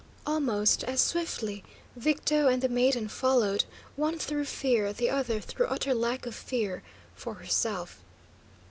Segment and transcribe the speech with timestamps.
[0.25, 1.63] Almost as swiftly,
[1.95, 3.65] Victo and the maiden followed,
[3.95, 6.81] one through fear, the other through utter lack of fear,
[7.15, 8.03] for herself.